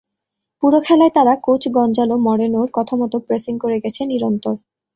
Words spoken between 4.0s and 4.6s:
নিরন্তর।